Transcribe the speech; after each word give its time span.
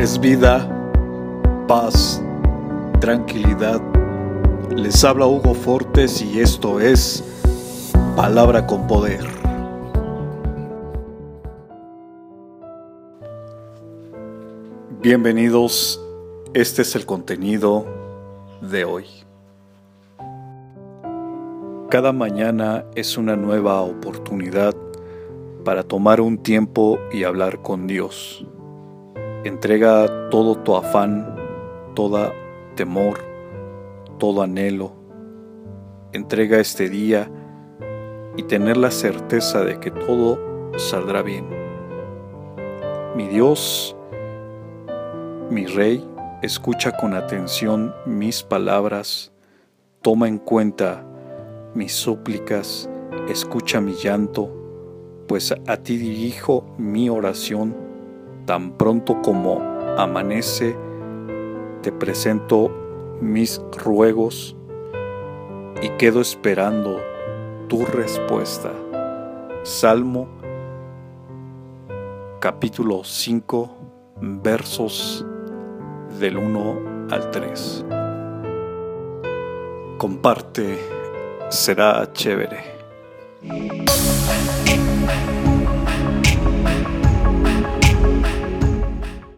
es 0.00 0.18
vida, 0.18 0.66
paz, 1.68 2.22
tranquilidad. 3.00 3.82
Les 4.74 5.04
habla 5.04 5.26
Hugo 5.26 5.52
Fortes 5.52 6.22
y 6.22 6.40
esto 6.40 6.80
es 6.80 7.22
Palabra 8.16 8.66
con 8.66 8.86
Poder. 8.86 9.26
Bienvenidos, 15.02 16.02
este 16.54 16.80
es 16.80 16.96
el 16.96 17.04
contenido 17.04 17.84
de 18.62 18.86
hoy. 18.86 19.04
Cada 21.90 22.14
mañana 22.14 22.86
es 22.94 23.18
una 23.18 23.36
nueva 23.36 23.82
oportunidad 23.82 24.74
para 25.62 25.82
tomar 25.82 26.22
un 26.22 26.38
tiempo 26.38 26.98
y 27.12 27.24
hablar 27.24 27.60
con 27.60 27.86
Dios. 27.86 28.46
Entrega 29.42 30.28
todo 30.28 30.54
tu 30.54 30.76
afán, 30.76 31.34
toda 31.94 32.30
temor, 32.74 33.20
todo 34.18 34.42
anhelo. 34.42 34.92
Entrega 36.12 36.58
este 36.60 36.90
día 36.90 37.30
y 38.36 38.42
tener 38.42 38.76
la 38.76 38.90
certeza 38.90 39.64
de 39.64 39.80
que 39.80 39.90
todo 39.90 40.38
saldrá 40.76 41.22
bien. 41.22 41.46
Mi 43.16 43.28
Dios, 43.28 43.96
mi 45.48 45.64
Rey, 45.64 46.06
escucha 46.42 46.92
con 46.98 47.14
atención 47.14 47.94
mis 48.04 48.42
palabras, 48.42 49.32
toma 50.02 50.28
en 50.28 50.36
cuenta 50.36 51.02
mis 51.74 51.94
súplicas, 51.94 52.90
escucha 53.26 53.80
mi 53.80 53.94
llanto, 53.94 54.54
pues 55.26 55.54
a 55.66 55.76
ti 55.78 55.96
dirijo 55.96 56.74
mi 56.76 57.08
oración, 57.08 57.89
tan 58.50 58.72
pronto 58.72 59.22
como 59.22 59.62
amanece, 59.96 60.76
te 61.82 61.92
presento 61.92 62.68
mis 63.20 63.62
ruegos 63.76 64.56
y 65.80 65.88
quedo 65.90 66.20
esperando 66.20 66.98
tu 67.68 67.86
respuesta. 67.86 68.72
Salmo 69.62 70.26
capítulo 72.40 73.04
5 73.04 73.70
versos 74.20 75.24
del 76.18 76.36
1 76.36 77.06
al 77.08 77.30
3. 77.30 77.86
Comparte, 79.96 80.76
será 81.50 82.12
chévere. 82.12 82.64